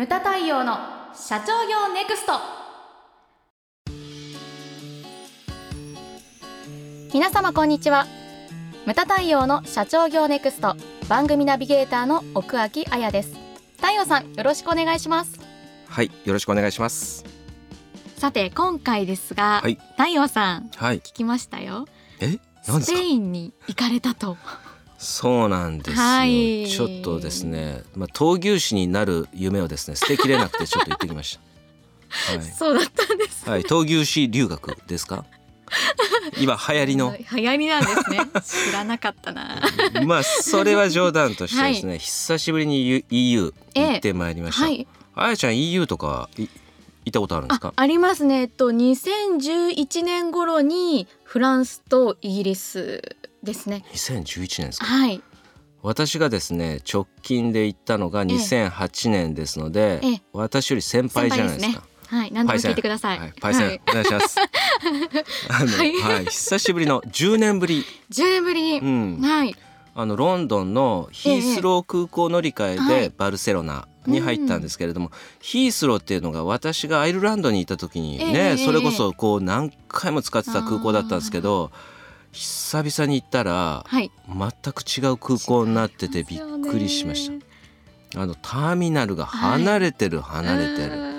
[0.00, 0.78] ムタ太陽の
[1.12, 2.32] 社長業ネクスト。
[7.12, 8.06] 皆様こんにちは。
[8.86, 10.74] ムタ太陽の社長業ネクスト。
[11.10, 13.36] 番組ナビゲーターの奥脇彩です。
[13.76, 15.38] 太陽さんよろしくお願いします。
[15.86, 17.26] はいよろしくお願いします。
[18.16, 19.78] さて今回ですが、はい。
[19.98, 21.00] 太陽さんはい。
[21.00, 21.84] 聞きましたよ。
[22.20, 22.38] え？
[22.66, 22.96] 何ですか？
[22.96, 24.38] スペインに行かれたと
[25.02, 26.66] そうなんですよ、はい。
[26.68, 31.40] ちょっとですねまあ闘牛士になる夢をですね捨てきれなくてちょっと行ってきました。
[32.36, 32.44] はい。
[32.44, 35.24] そうだったんですはい、闘牛士留学ですか？
[36.38, 37.16] 今流行りの？
[37.16, 38.18] 流行りなんですね。
[38.68, 39.62] 知らなかったな。
[40.04, 44.86] まあそれは冗談としてですね、久しぶりに EU- 行ってまいりました、はい。
[45.14, 46.50] あやちゃん EU とかい行
[47.08, 47.68] ったことあるんですか？
[47.68, 48.40] あありますね。
[48.42, 53.84] えっと2011年頃にフランスとイギリスですね。
[53.92, 54.86] 2011年ですか？
[54.86, 55.22] はい。
[55.82, 60.22] 私がですね直近で行ったのが2008年ですので、ええ。
[60.32, 61.82] 私より先輩じゃないですか。
[62.06, 63.18] はい何でも聞いてください。
[63.20, 63.80] はい、パイセン、はい。
[63.88, 64.36] お願いします。
[65.48, 65.78] あの、は
[66.14, 66.24] はい。
[66.24, 68.62] い、久しぶりの10年ぶり、10年ぶり。
[68.62, 69.54] に、うん、はい。
[69.94, 73.00] あのロンドンのヒースロー空港乗り換えええはい。
[73.02, 81.70] でバルセロナに入ったんですけれども、ヒースローっていうのが私がアイルランドにいた時にね、ええそれこそこう何回も使ってた空港だったんですけど、
[82.32, 84.10] 久々に行ったらはい。
[84.28, 87.30] 全く違う空港になっててびっくりしまし
[88.12, 88.20] た。
[88.22, 91.10] あのターミナルが離れてる、離れてる。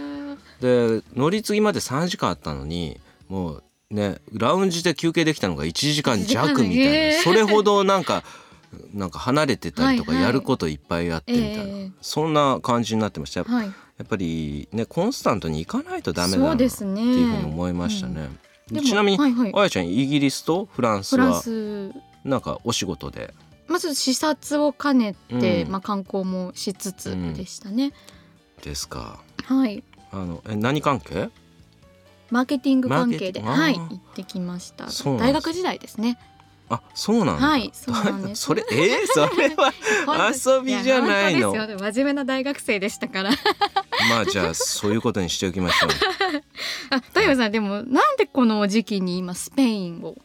[0.62, 8.24] で乗り継ぎまで3時間あったのにもうねラウンジで休憩できたのが1時間弱みたいな、へえ それほどなんか
[8.94, 10.28] なんか離れてたりとかはいはい。
[10.28, 11.92] やることいっぱいあってみたいな、ええ。
[12.02, 13.42] そんな感じになってました。
[13.42, 13.66] やっぱはい。
[13.66, 13.72] や
[14.04, 18.30] っぱりねコンスタントに行かないとダメだそなっていうふうに思いましたね。
[18.80, 19.52] ちなみに、はいはい。
[19.54, 21.92] あやちゃんイギリスとフランスはス。
[22.24, 23.34] なんかお仕事で？
[23.68, 25.72] まず視察を兼ねて、うん。
[25.72, 27.92] まあ観光もしつつでしたね、
[28.64, 29.20] ですか。
[29.44, 29.84] はい。
[30.12, 31.30] あのえ何関係？
[32.30, 33.78] マーケティング関係ではい。
[33.78, 34.88] 行ってきました。
[35.18, 36.18] 大学時代ですね
[36.74, 38.44] あそうなんだ、はいそうなんです。
[38.48, 41.54] それえー、それは 遊びじゃないの。
[41.54, 41.92] や本当ですよ。
[41.92, 43.32] 真面目な大学生でしたから。
[44.10, 45.90] まあじゃあそういうことにしておきましょう。
[46.92, 50.16] あ太陽さんでもなんでこの時期に今スペインを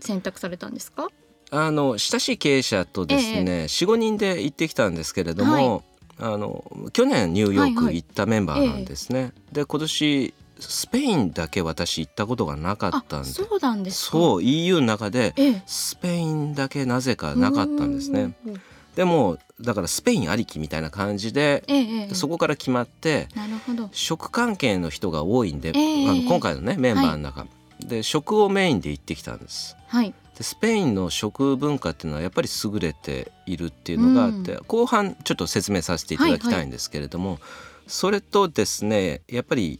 [0.00, 1.08] 選択されたんですか？
[1.50, 5.82] あの親しい経営者とですね、四五人で行ってきたんですけれども、
[6.18, 9.32] あの去年ニューヨーク行ったメンバーなんですね。
[9.52, 14.12] で今年スペインだけ私行ったことがなかったんで、そうなんですか？
[14.12, 15.62] そう EU の中でええ。
[15.66, 18.36] スペインだけなぜかなかったんですね。
[18.46, 18.60] うん
[18.96, 22.14] でもだからスペインありきみたいな感じで、ええええ。
[22.16, 23.88] そこから決まってなるほど。
[23.92, 27.46] 食関係の人が多いんで、ええあの今回のねメンバーの中、
[27.78, 29.76] で食をメインで行ってきたんです。
[29.86, 30.12] はい。
[30.36, 37.38] でスペインの食文化っていうのはやっぱり優れているっていうのがあって、後半ちょっと説明させていただきたいんですけれども、
[37.86, 39.78] それとですねやっぱり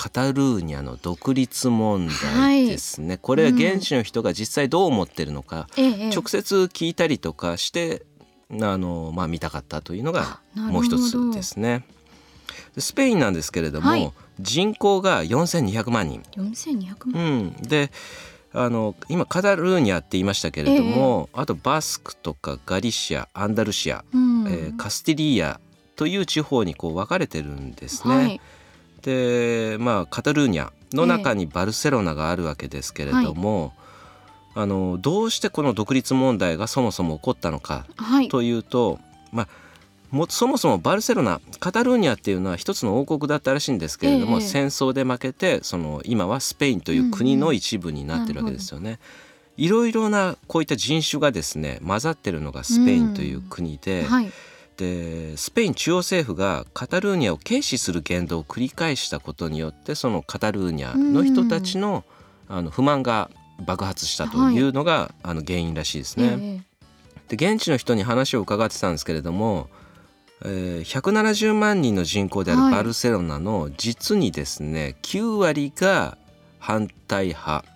[0.00, 6.08] カタルーニャの独立問題ですね、これは現地の人が実際どう思ってるのか、ええええ。
[6.08, 8.06] 直接聞いたりとかして
[8.50, 11.84] あの、まあ、見たかったというのがもう一つですね。
[12.74, 14.10] でスペインなんですけれども、はい。
[14.40, 16.22] 人口が4200万人。
[16.34, 17.90] 4200う万、ん、で
[18.54, 24.46] あの今カタルーニャって言いましたけれども、あとバスクとかガリシアアンダルシア、うん。
[24.48, 25.60] えーカスティリア
[25.96, 28.16] という地方にこう分かれてるんですね。
[28.16, 28.40] はい
[29.02, 33.72] でまあカタルーニャの中にバルセロナがあるわけですけれども、
[34.54, 38.28] あのどうしてこの独立問題がそもそも起こったのかはい。
[38.28, 38.98] というと、
[39.32, 39.48] まあ
[40.10, 44.46] もそもそもバルセロナカタルーニャっていうのは一つの王国だったらしいんですけれども、ええ。
[44.46, 48.98] 戦争で負けてその今はスペインという国の一部になってるわけですよね。
[49.56, 54.32] いろいろなこういった人種がですね混ざってるのがスペインという国で,、はい
[54.80, 62.02] でスペイン中央政府がカタルーニャを軽視する言動を繰り返したことによってそのカタルーニャの人たちの,、
[62.48, 63.30] あの不満が
[63.60, 66.38] 爆発したというのが、あの原因らしいですね。
[66.40, 66.62] え
[67.30, 67.36] え。
[67.36, 69.68] で現地の人に話を伺ってたんですけれども、
[70.42, 72.70] えー170万人の人口であはい。
[72.70, 76.16] るバルセロナの実にですね9割が
[76.58, 77.66] 反対派。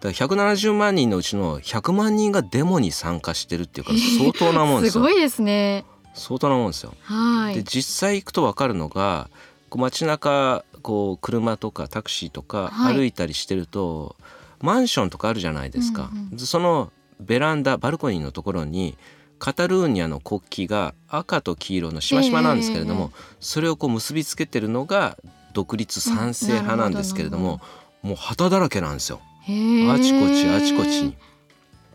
[0.00, 5.84] だから170万人のうちの100万人がデモに参加してるっていうから相当なもんです すよごいですね
[6.16, 6.94] 相当なもんですよ。
[7.02, 7.54] はい。
[7.54, 9.30] で実際行くと分かるのが
[9.70, 12.96] こう街中こう車とかタクシーとかはい。
[12.96, 14.16] 歩いたりしてると、
[14.60, 18.98] マンションとかあるじゃないですか、うんそのベランダバルコニーのところに
[19.38, 23.10] カタルーニャの国旗が赤と黄色のしましまなんですけれども、
[23.40, 25.16] それをこう結びつけてるのが
[25.52, 27.60] 独立賛成派なんですけれども、
[28.02, 29.20] もう旗だらけなんですよ。
[29.44, 31.16] あちこちあちこちに。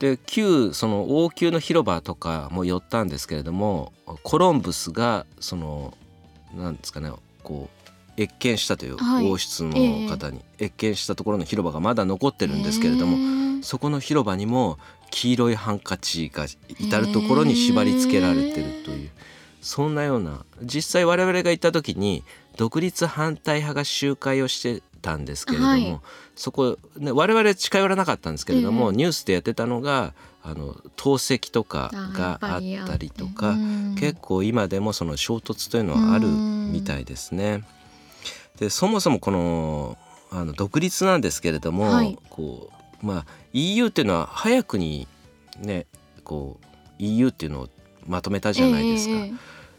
[0.02, 3.94] で旧その王宮の広場とかも寄ったんですけれども
[4.24, 5.94] コロンブスがその
[6.56, 7.12] なんですかね
[7.44, 7.70] こ
[8.18, 9.30] う謁見したというはい。
[9.30, 14.80] 王室の方に謁見したところの広場がまだ残ってるんですけれども、もそこの広場にも
[15.12, 19.10] 黄色いハンカチが至る所に縛り付けられてるという
[19.62, 22.24] そんなような実際我々が行った時に
[22.58, 26.00] 独立反対派が集会をしてたんですけれども、はい。
[26.36, 28.98] そこ、ね、我々近寄らなかったんですけれども、ええ。
[28.98, 30.14] ニュースでやってたのが
[30.44, 33.56] あの投石とかがあったりとか
[34.00, 37.64] 結構今でもその衝突というのはあるみたいですね。
[38.58, 39.98] でそもそもこの
[40.32, 42.18] あの独立なんですけれども、はい。
[42.30, 42.70] こ
[43.04, 45.08] うまあ、EU っていうのは早くに
[45.60, 45.88] ね
[46.24, 46.66] こう
[47.00, 47.70] EU っていうのを
[48.08, 49.36] まとめたじゃないですか。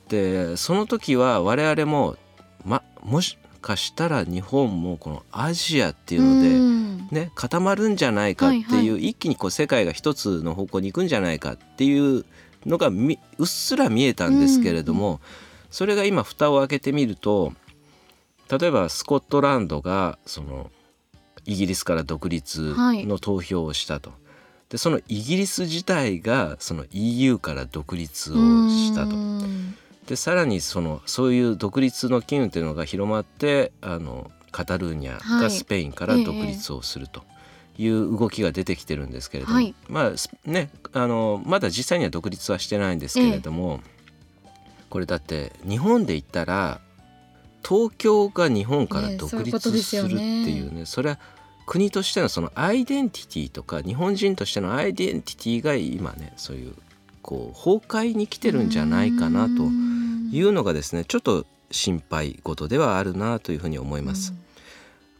[0.08, 2.16] でその時は我々も、
[2.64, 12.26] ま、もしかしたら日本もこのアジアっていうので、ね、固まるんじゃないかっていう、はいは一気にこう世界が一つの方向に行くんじゃないかっていう
[12.66, 15.20] のがみうっすら見えたんですけれども、
[15.70, 17.54] それが今蓋を開けてみると
[18.60, 20.70] 例えばスコットランドがその
[21.46, 24.12] イギリスから独立の投票をしたと。
[24.68, 28.36] でそのイギリス自体がその EU から独立を
[28.68, 29.16] したと。
[30.12, 37.22] でさらにそのそういう独立の機運というのが広まってあのカタルーニャがスペインから独立をすると
[37.78, 39.74] いう動きが出てきてるんですけれども、はい。
[39.88, 43.80] まあすねあのまだ実際には独立はしてないんですけれども、
[44.90, 46.82] これだって日本で言ったら
[47.66, 51.18] 東京が日本からね独立するっていうねそれは
[51.64, 56.74] 国としてのそのアイデンティティとか日本人としてのアイデンティティが今ねそういう
[57.22, 59.62] こう崩壊に来てるんじゃないかなと
[60.32, 64.34] いうのがですねちょっと心配事ではあるなというふうに思います。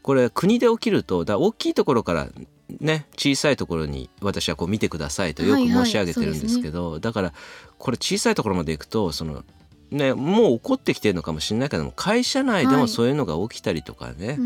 [0.01, 2.27] これ国で起きるとだ大きいところから
[2.81, 7.33] ね小さいところに私はこう見てくださいとよく申し上げてるんですけど、だから
[7.77, 9.43] これ小さいところまで行くとその
[9.91, 12.81] ねもう起こってきてるのかもしれないけども会社内ではい。
[12.81, 14.37] もそういうのが起きたりとかね、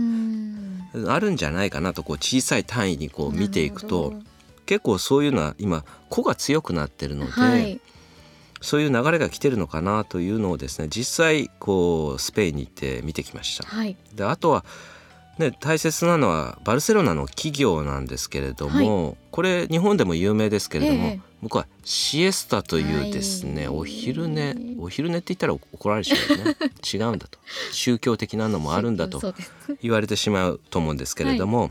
[1.08, 4.14] あるんじゃないかなとこう小さい単位にこう見ていくと
[4.66, 7.80] 結構そういうのは今個が強くなってるので、はい
[8.62, 13.68] そういう流れが来てるのかなというのをですね実際こうスペインに行って見てきました。
[13.68, 13.96] はい。
[14.16, 14.66] であとは
[15.38, 21.20] ね、大切なのはバルセロナの企業なんですけれども、これ日本でも有名ですけれども、ええ。
[21.44, 23.78] 僕はシエスタというですね、はい。
[23.78, 26.56] お昼寝お昼寝って言ったら怒られちゃうよね。
[26.92, 27.38] 違うんだと。
[27.72, 29.22] 宗教的なのもあるんだと
[29.84, 31.70] 言われてしまうと思うんですけれども、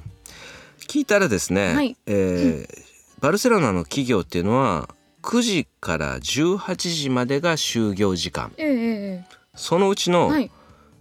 [0.86, 1.96] 聞いたらですね、はい。
[2.06, 2.86] えー
[3.18, 4.88] バルセロナの企業っていうのは
[5.26, 8.52] 9時から18時までが就業時間。
[8.56, 10.50] えええそのうちのえはい。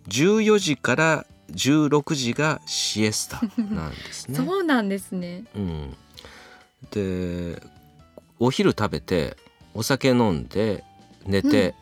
[0.08, 4.38] 14時から16時がシエスタなんですね。
[4.44, 5.44] そうなんですね。
[5.56, 5.96] うん、
[6.90, 7.62] で
[8.40, 9.38] お昼食べて
[9.76, 10.84] お酒飲んで
[11.28, 11.76] 寝て、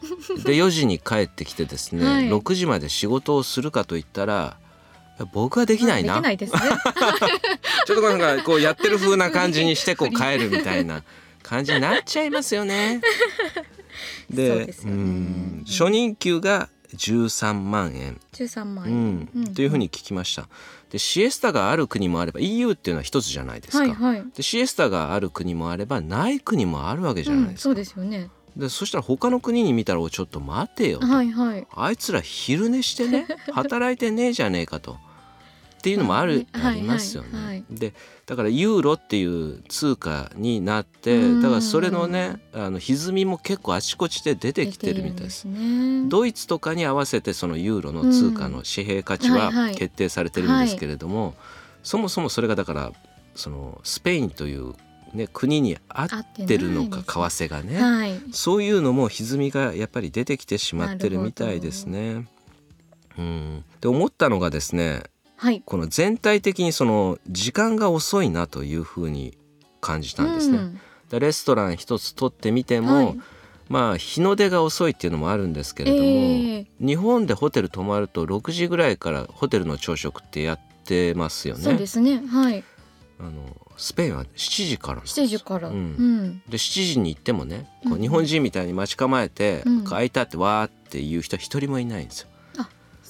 [0.44, 2.30] で4時に帰ってきてですね、はい。
[2.30, 4.58] 6時まで仕事をするかといったら
[5.32, 6.16] 僕はできないな。
[6.16, 6.60] できないですね。
[7.88, 11.04] ちょっとなんかこうやってる風な感じにしてこう帰るみたいな
[11.44, 13.02] 感じになっちゃいますよね。
[14.30, 14.74] でね。
[14.86, 15.64] うん。
[15.68, 19.54] 初任給が13万円、13万う円ん。
[19.54, 20.48] というふうに聞きました。
[20.90, 23.80] でシエスタがある国もあれば EU っていうのは一つじゃないですか。
[23.80, 24.24] はいはい。
[24.36, 27.70] でシエスタがある国もあればない国もあるわけじゃないですか。
[27.70, 28.30] うんそうですよね。
[28.56, 31.68] でそしたら他の国に見たらおちょっと待てよと、はいはい。
[31.76, 33.26] あいつら昼寝してね。
[33.54, 34.98] 働いてねえじゃねえかと。
[35.84, 37.66] っていうのもある、まありますよね。
[37.70, 37.94] で
[38.26, 45.44] だからユーロっていう通貨になってうんだからそれのねあの歪みも結構あちこちで出てきてるみたいです。
[45.44, 51.36] ねドイツとかに合わせてそのユーロの通貨の紙幣価値は決定されてるんですけれども、
[51.84, 52.94] そもそもそれがだから
[53.36, 54.76] そのスペインという、
[55.14, 56.08] ね、国に合っ
[56.48, 62.26] てるのか為替がね、はいそういうのも歪みがやっぱり出てきてしまってるみたいですね。
[63.18, 65.04] うん、で思ったのがですね
[65.44, 65.62] はい。
[65.66, 69.38] この全体的にその時間が遅いなというふうに
[69.82, 70.58] 感じたんですね。
[70.58, 73.20] うんでレストラン一つ取ってみても、はい。
[73.68, 76.68] まあ日の出が遅いっていうのもあるんですけれども、ええ。
[76.80, 81.62] 日本でホテル泊まると6時ぐらいからホテルの朝食ってやってますよね。
[81.62, 82.26] そうですね。
[82.26, 82.64] はい。
[83.20, 83.32] あの
[83.76, 85.22] スペインは7時からなんです。
[85.22, 85.68] 7時から。
[85.68, 85.78] ううん。
[85.78, 89.84] んで7時に行ってもねこううん日本人みたいに待ち構えて「うん。
[89.84, 92.30] 開いた」ってわーっていう人一人もいないんですよ。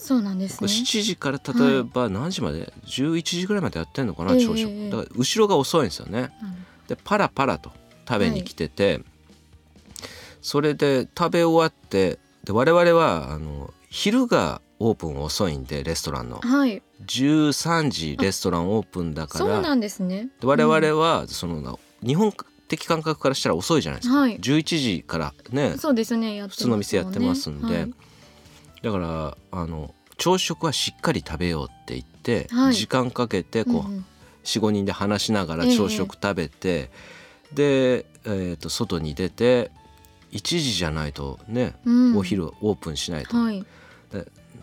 [0.03, 0.67] そうなんですね。
[0.67, 6.31] 7時から例えば何時まで、11時ぐらいまでやってんのかなええ朝食、ええだから後ろが遅いんですよね。
[6.89, 7.72] でパラパラと
[8.05, 9.01] 食べに来てて、
[10.41, 16.39] それで食べ終わってで我々はあの昼がオープン遅いんでレストランの。
[16.39, 16.81] はい。
[17.05, 20.27] 13時レストランオープンだからそうなんですね。
[20.41, 22.33] で我々はその日本
[22.67, 24.38] 的感覚からしたら遅いじゃないですか、はい。
[24.38, 27.93] 11時からねそうですねやってます普通の店やってますんで、はい
[28.84, 32.74] だからあの朝食はしっかり食べようって言って、はい。
[32.74, 34.06] 時間かけてこう、うんうん。
[34.44, 36.92] 45人で話しながら朝食食べて、
[37.54, 39.72] で、えー、と外に出て
[40.32, 42.18] 1時じゃないとね、うん。
[42.18, 43.38] お昼オープンしないと。
[43.38, 43.66] はい。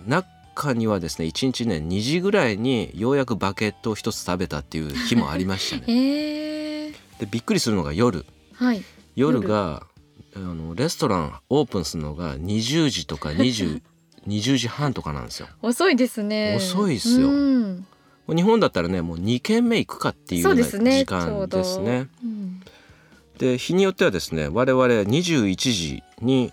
[0.07, 5.85] 中にはですね1日ね2時ぐらいにようやくバケットを一つ食べたっていう日もありましたね。
[5.89, 8.27] えー、でびっくりするのが夜。
[8.55, 8.83] はい。
[9.17, 9.41] 夜。
[9.41, 9.87] が
[10.37, 13.83] あのレストランオープンするのが20時とか20
[14.27, 15.49] 20時半とかなんですよ。
[15.63, 16.57] 遅いですね。
[16.57, 17.29] 遅いっすよ。
[17.29, 17.87] うん。
[18.29, 22.09] 日本だったらねもう2軒目行くかっていうような時そうですね間ですね。
[22.23, 22.63] うん。
[23.39, 26.53] で日によってはですね我々21時に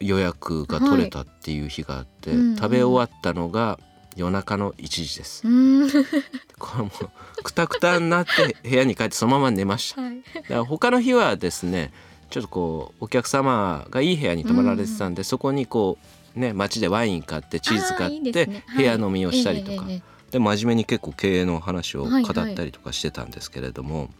[0.00, 2.56] 予約が取れたっていう日があって、はいうんうん。
[2.56, 3.78] 食べ終わったのが
[4.16, 5.46] 夜中の1時です。
[5.46, 5.50] う
[5.84, 5.88] ん。
[6.58, 6.90] これも
[7.38, 10.02] うくたくたになって部屋に帰ってそのまま寝ました。
[10.02, 10.22] はい。
[10.34, 11.92] だから他の日はですね
[12.30, 19.86] ちょっとこうお客様がいい部屋に泊まられてたんで、そこにこうね街でワイン買ってチーズ買って部屋飲みをしたりとか、
[20.30, 22.22] で真面目に結構経営の話を語はい。
[22.52, 24.10] ったりとかしてたんですけれども、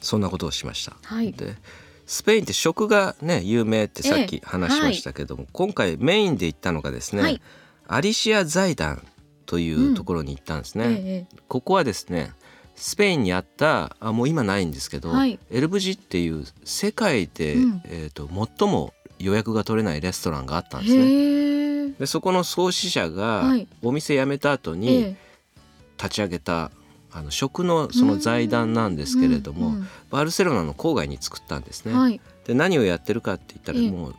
[0.00, 0.96] そんなことをしました。
[1.32, 1.56] で
[2.06, 7.40] スペインって食がね有名ってさっき話しましたけども、今回メインで行ったのがですね、はい。
[7.86, 9.06] アリシア財団
[9.46, 10.84] というところに行ったんですね。
[10.88, 11.36] ええ。
[11.48, 12.32] ここはですね
[12.74, 15.38] スペインにあったあもう今ないんですけど、はい。
[15.50, 17.82] エルブジっていう世界で、うん。
[17.84, 18.28] えー、と
[18.58, 18.92] 最も
[19.22, 21.94] 予約が取れないレストランがあったんですね。
[21.98, 23.66] でそこの創始者がはい。
[23.82, 25.16] お店辞めた後えにえ
[25.96, 26.70] 立ち上げた
[27.12, 31.92] あの食のその財団なんですけれども、うんバルセロナの郊外に作ったんですね。
[31.92, 32.20] うんはい。
[32.44, 33.90] で何をやってるかって言ったらええ。
[33.90, 34.14] もう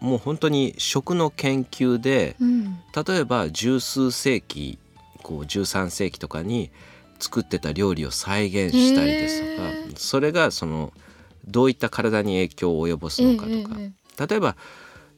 [0.00, 2.78] もう本当に食の研究でうん。
[3.06, 4.78] 例えば十数世紀
[5.22, 6.70] こう13世紀とかに
[7.18, 10.92] 作ってた料理を再現したりですとかそれがその
[11.46, 14.56] どういった体に影響を及ぼすのかとか、ええええ例えば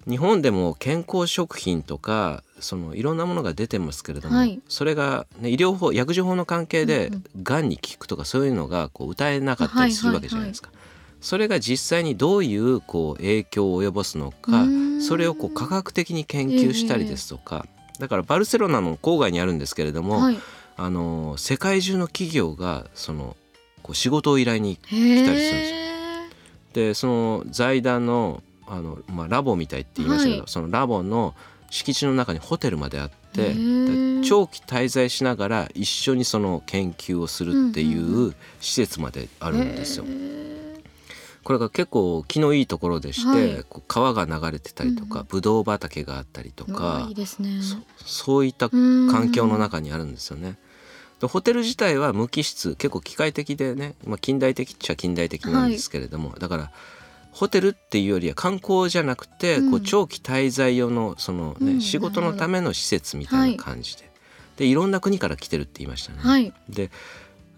[0.08, 4.60] 日本でも健康食品とかそのいろんなものが出てますけれども、はい。
[4.68, 7.10] それが、ね、医療法薬事法の関係で
[7.42, 10.70] がんに効くとかそういうのがこう歌えなかったりするわけじゃないですか。
[11.20, 14.66] それが実際にどういうこう影響を及ぼすのか
[15.00, 17.66] それをこう科学的に研究したりですとか、
[17.98, 20.38] だからバルセロナの郊外にあるんですけれども、はい。
[20.78, 23.36] あの世界中の企業がその
[23.82, 25.78] こう仕事を依頼にへたりするんですよ。
[25.78, 25.96] え
[26.74, 30.48] でその財団のあの、まあ、ラボみたいって言いましたけど、はい。
[30.48, 31.34] そのラボの
[31.70, 33.54] 敷地の中にホテルまであって
[34.22, 40.04] 長期滞在しながら一緒にその研究をするっていうんうんう施設まであるんですよ。
[40.04, 40.46] へえ
[41.42, 43.64] これが結構気のいいところでして、はい。
[43.86, 47.14] 川が流れてたりとか、うんブドウ畑があったりとかね。
[47.62, 50.58] そそういった環環境の中にあるんですよね。
[51.20, 56.72] でホテル自体は無機質結構機械的でね、まあ、近代的っちゃ近代的なんですけれども、だから
[57.36, 59.70] ホテルっていうよりは観光じゃなくて、うん。
[59.70, 61.80] こう長期滞在用のその、ねうん。
[61.82, 64.10] 仕事のための施設みたいな感じで、
[64.56, 66.18] でいろんな国から来てるって言いましたね。
[66.20, 66.52] はい。
[66.70, 66.90] で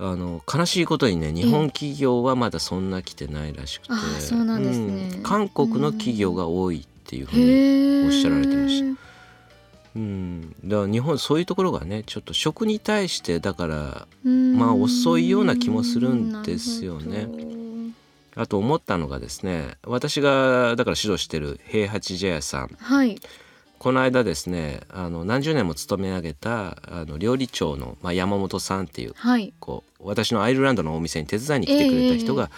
[0.01, 5.11] あの悲しいことにね日本企業はまだそんな来てないらしくて、あそうなんですね。
[5.15, 5.23] うん。
[5.23, 9.01] 韓国の企業が多いっていうふうに、おっしゃられてました。
[9.95, 17.27] うん、だから日本そういうところがねちょっと食に対してだからまあ遅いような気もするんですよね。
[17.27, 17.68] ね
[18.39, 22.69] あと思ったのがですね私がだから指導してる平八茶屋さん。
[22.79, 23.21] はい。
[23.81, 29.53] この間ですねあの何十年も勤め上げたあの料理長の、まあ、山本さんっていうはい。
[29.59, 32.51] こう私のアイルランドのお店に手伝いに来てくれた人が、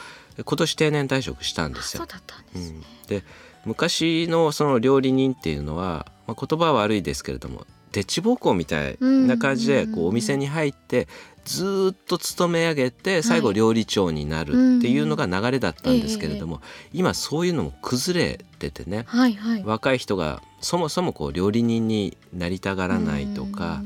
[0.44, 2.04] 今年定年退職したんですよ。
[2.04, 3.24] ですうん、で
[3.64, 11.08] 昔のその料理人っていうのは、まあ、言葉は悪いですけれどもでっち奉公みたいな感じでうんこうお店に入って
[11.44, 16.60] ずーっと勤め上げて最後はい料理長になるっていうのが流れだったんですけれども、
[16.92, 19.06] 今そういうのも崩れててね
[19.64, 23.82] 若い人がそもそもこう料理人になりたがらないとか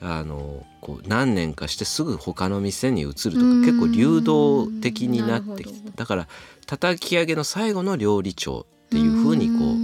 [0.00, 3.64] あのこう何年かしてすぐ他の店に移るとかうん。
[3.64, 6.28] 結構流動的になってきてだから
[6.66, 9.79] 叩き上げの最後の料理長っていうふうにこうう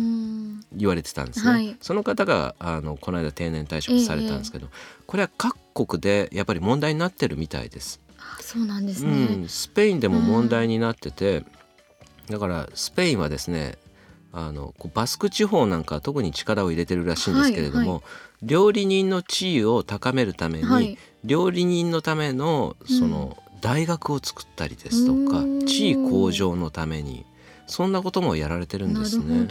[0.76, 1.50] 言われてたんですね。
[1.50, 1.76] はい。
[1.80, 4.68] その方があのこの間定年退職されたんですけど、
[5.06, 5.56] これは各
[5.87, 8.00] 国でやっぱり問題になってるみたいです。
[8.18, 11.45] あそうなんですうねん、スペインでも問題になってて、
[12.28, 13.76] だからスペインはですね
[14.33, 18.02] あのバスク地方なんかは特に力を入れてるらしいんですけれども、はい
[18.42, 20.99] 料理人の地位を高めるために、はい。
[21.25, 25.66] 料理人のためのその大学を作ったりですとか、うん。
[25.66, 27.25] 地位向上のために
[27.66, 29.49] そんなこともやられてるんですね。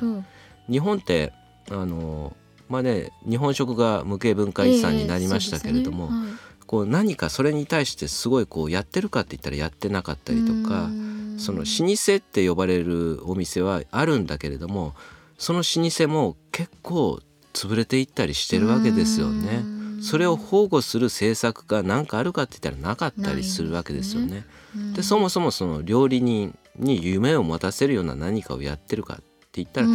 [0.69, 1.33] 日本って
[1.69, 2.35] あの
[2.69, 6.45] まあね日本食が無形文化遺産になりましたけれども、ええそうですね。
[6.65, 10.89] こう何かそれに対してすごいこうやってるかって言ったらやってなかったりとか
[11.37, 14.95] その老舗って呼ばれるお店はあるんだけれども
[15.37, 17.19] その老舗も結構
[17.53, 19.63] 潰れていったりしてるわけですよね。
[20.01, 24.45] それを保護する政策が何かあるかって言ったらなかったりするわけですよね。
[24.75, 29.21] で、ね、そもそもその料理人に夢を持たせるような何かをやってるか
[29.55, 29.87] って言ったら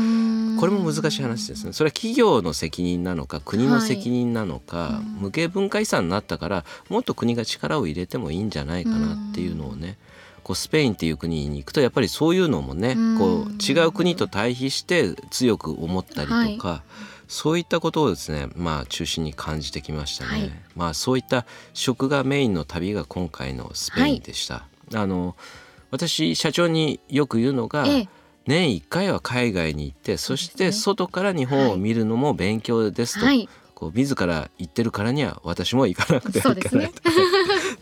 [0.59, 1.75] これも難しい話ですね。
[1.75, 9.99] それは企業の責任なのか国の責任なのか、はい、無形文化遺産になったからもっと国が力を入れてもいいんじゃないかなっていうのをね
[10.43, 16.81] こうスペインっていう国に行くとやっぱりそういうのもねこう違う国と対比して強く思ったりとか、はい、
[17.29, 20.31] そういったことをですねまあ中心に感じてきましたね。
[20.31, 24.65] はい、まあそういった食がメインの旅が今回のスペインでした。
[24.95, 25.37] あの
[25.91, 28.09] 私社長によく言うのが、ええ
[28.47, 37.11] 年1回は海外に行ってそして外から日本を見るのも勉強ですと、はい、こう自ら言ってるからには私も行かなくてはいけないと。
[37.11, 37.21] そ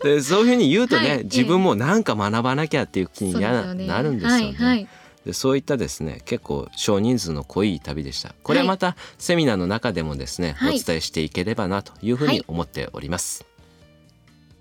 [0.05, 4.43] うで そういうふうに言うとね、はい、自分も何か学ばなきゃっていう気にな,、なるんですよね。
[4.45, 4.87] はいはい。
[5.25, 8.33] でそういったですね結構少人数の濃い旅でした。
[8.41, 13.49] これはまたセミナーの中でもですね、はい、お伝えしていければなというふうに思っております、は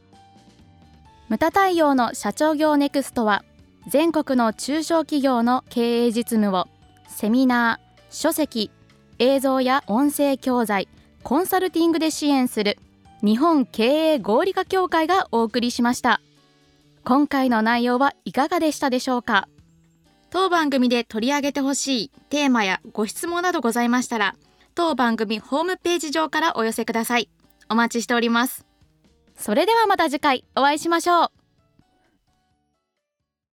[0.08, 0.12] い、
[1.28, 3.44] ムタ太陽の社長業ネクストは
[3.88, 6.68] 全国の中小企業の経営実務を
[7.08, 8.70] セミナー、書籍、
[9.18, 10.88] 映像や音声教材、
[11.22, 12.78] コンサルティングで支援する
[13.22, 16.20] 日本経営合理化協会がお送りしました。
[17.02, 19.48] 今回の内容はいかがでしたでしょうか？
[20.28, 24.36] 当番組で取り上げてほしいテーマやご質問などございましたら
[24.74, 27.30] 当番組ホームページ上からお寄せください。
[27.70, 28.66] お待ちしております。
[29.34, 31.37] それではまた次回お会いしましょう